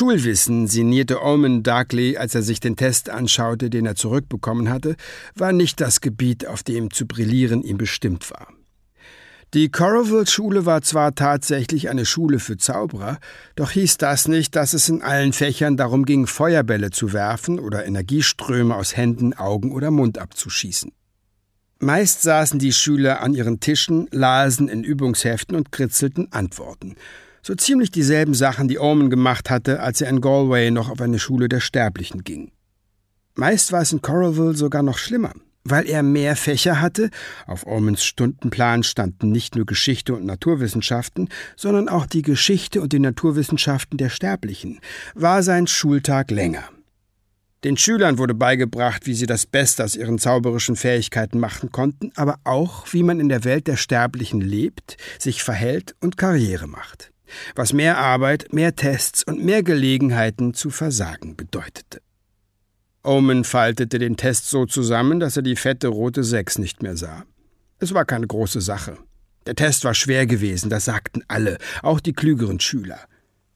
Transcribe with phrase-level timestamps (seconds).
[0.00, 4.96] Schulwissen sinnierte Omen Darkley, als er sich den Test anschaute, den er zurückbekommen hatte,
[5.34, 8.48] war nicht das Gebiet, auf dem zu brillieren ihm bestimmt war.
[9.52, 13.18] Die Coralville-Schule war zwar tatsächlich eine Schule für Zauberer,
[13.56, 17.84] doch hieß das nicht, dass es in allen Fächern darum ging, Feuerbälle zu werfen oder
[17.84, 20.92] Energieströme aus Händen, Augen oder Mund abzuschießen.
[21.78, 26.96] Meist saßen die Schüler an ihren Tischen, lasen in Übungsheften und kritzelten Antworten.
[27.42, 31.18] So ziemlich dieselben Sachen, die Omen gemacht hatte, als er in Galway noch auf eine
[31.18, 32.52] Schule der Sterblichen ging.
[33.34, 35.32] Meist war es in Coralville sogar noch schlimmer.
[35.62, 37.10] Weil er mehr Fächer hatte,
[37.46, 42.98] auf Ormans Stundenplan standen nicht nur Geschichte und Naturwissenschaften, sondern auch die Geschichte und die
[42.98, 44.80] Naturwissenschaften der Sterblichen,
[45.14, 46.64] war sein Schultag länger.
[47.62, 52.38] Den Schülern wurde beigebracht, wie sie das Beste aus ihren zauberischen Fähigkeiten machen konnten, aber
[52.44, 57.12] auch, wie man in der Welt der Sterblichen lebt, sich verhält und Karriere macht.
[57.54, 62.00] Was mehr Arbeit, mehr Tests und mehr Gelegenheiten zu versagen bedeutete.
[63.02, 67.24] Omen faltete den Test so zusammen, dass er die fette rote Sechs nicht mehr sah.
[67.78, 68.98] Es war keine große Sache.
[69.46, 73.00] Der Test war schwer gewesen, das sagten alle, auch die klügeren Schüler.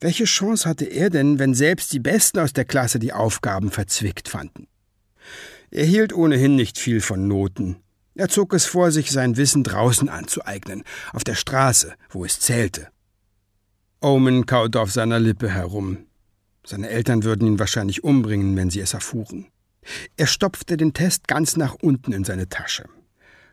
[0.00, 4.28] Welche Chance hatte er denn, wenn selbst die Besten aus der Klasse die Aufgaben verzwickt
[4.28, 4.68] fanden?
[5.70, 7.76] Er hielt ohnehin nicht viel von Noten.
[8.14, 12.88] Er zog es vor, sich sein Wissen draußen anzueignen, auf der Straße, wo es zählte.
[14.06, 16.06] Omen kaute auf seiner Lippe herum.
[16.64, 19.48] Seine Eltern würden ihn wahrscheinlich umbringen, wenn sie es erfuhren.
[20.16, 22.84] Er stopfte den Test ganz nach unten in seine Tasche.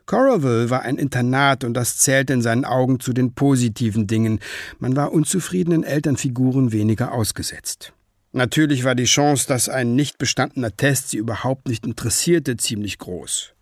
[0.06, 4.42] Coralville war ein Internat und das zählte in seinen Augen zu den positiven Dingen.
[4.78, 7.94] Man war unzufriedenen Elternfiguren weniger ausgesetzt.
[8.32, 13.56] Natürlich war die Chance, dass ein nicht bestandener Test sie überhaupt nicht interessierte, ziemlich groß.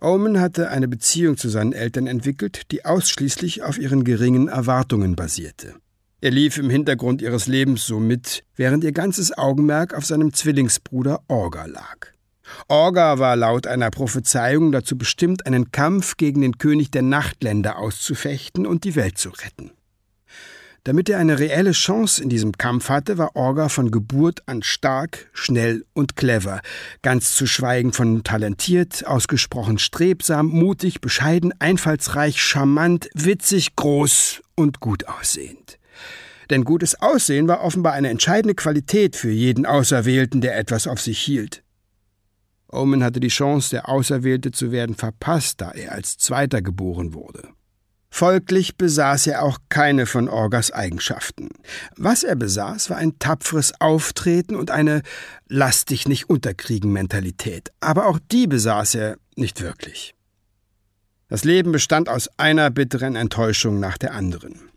[0.00, 5.76] Omen hatte eine Beziehung zu seinen Eltern entwickelt, die ausschließlich auf ihren geringen Erwartungen basierte.
[6.22, 11.20] Er lief im Hintergrund ihres Lebens so mit, während ihr ganzes Augenmerk auf seinem Zwillingsbruder
[11.26, 12.12] Orga lag.
[12.68, 18.68] Orga war laut einer Prophezeiung dazu bestimmt, einen Kampf gegen den König der Nachtländer auszufechten
[18.68, 19.72] und die Welt zu retten.
[20.84, 25.28] Damit er eine reelle Chance in diesem Kampf hatte, war Orga von Geburt an stark,
[25.32, 26.60] schnell und clever,
[27.02, 35.08] ganz zu schweigen von talentiert, ausgesprochen strebsam, mutig, bescheiden, einfallsreich, charmant, witzig, groß und gut
[35.08, 35.78] aussehend.
[36.50, 41.20] Denn gutes Aussehen war offenbar eine entscheidende Qualität für jeden Auserwählten, der etwas auf sich
[41.20, 41.62] hielt.
[42.68, 47.48] Omen hatte die Chance, der Auserwählte zu werden, verpasst, da er als Zweiter geboren wurde.
[48.14, 51.48] Folglich besaß er auch keine von Orgas Eigenschaften.
[51.96, 55.00] Was er besaß, war ein tapferes Auftreten und eine
[55.48, 57.70] Lass dich nicht unterkriegen Mentalität.
[57.80, 60.14] Aber auch die besaß er nicht wirklich.
[61.28, 64.71] Das Leben bestand aus einer bitteren Enttäuschung nach der anderen.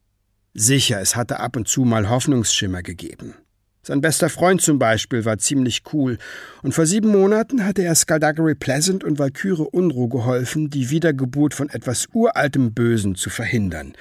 [0.57, 3.35] Sicher, es hatte ab und zu mal Hoffnungsschimmer gegeben.
[3.83, 6.17] Sein bester Freund zum Beispiel war ziemlich cool,
[6.63, 11.69] und vor sieben Monaten hatte er Skaldaggery Pleasant und Valkyrie Unruh geholfen, die Wiedergeburt von
[11.69, 13.95] etwas uraltem Bösen zu verhindern.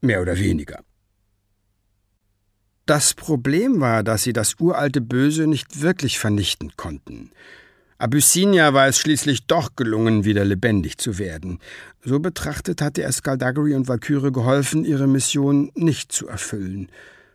[0.00, 0.80] Mehr oder weniger.
[2.84, 7.30] Das Problem war, dass sie das uralte Böse nicht wirklich vernichten konnten.
[7.98, 11.60] Abyssinia war es schließlich doch gelungen, wieder lebendig zu werden.
[12.04, 16.90] So betrachtet hatte er Skaldagri und Valkyrie geholfen, ihre Mission nicht zu erfüllen.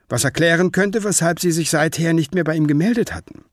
[0.07, 3.45] Was erklären könnte, weshalb sie sich seither nicht mehr bei ihm gemeldet hatten.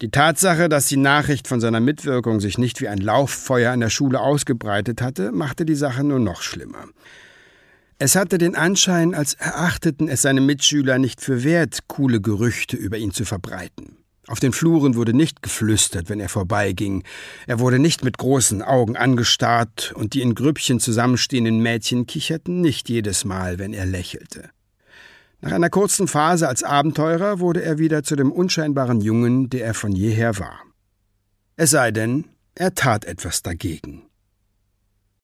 [0.00, 3.90] Die Tatsache, dass die Nachricht von seiner Mitwirkung sich nicht wie ein Lauffeuer in der
[3.90, 6.86] Schule ausgebreitet hatte, machte die Sache nur noch schlimmer.
[7.98, 12.96] Es hatte den Anschein, als erachteten es seine Mitschüler nicht für wert, coole Gerüchte über
[12.96, 13.99] ihn zu verbreiten.
[14.30, 17.02] Auf den Fluren wurde nicht geflüstert, wenn er vorbeiging.
[17.48, 22.88] Er wurde nicht mit großen Augen angestarrt, und die in Grüppchen zusammenstehenden Mädchen kicherten nicht
[22.88, 24.50] jedes Mal, wenn er lächelte.
[25.40, 29.74] Nach einer kurzen Phase als Abenteurer wurde er wieder zu dem unscheinbaren Jungen, der er
[29.74, 30.60] von jeher war.
[31.56, 34.09] Es sei denn, er tat etwas dagegen.